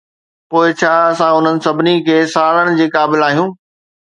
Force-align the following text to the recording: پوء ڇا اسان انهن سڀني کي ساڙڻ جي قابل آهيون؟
پوء 0.51 0.67
ڇا 0.79 0.93
اسان 1.09 1.31
انهن 1.39 1.59
سڀني 1.67 1.95
کي 2.09 2.17
ساڙڻ 2.37 2.73
جي 2.81 2.89
قابل 2.97 3.29
آهيون؟ 3.29 3.55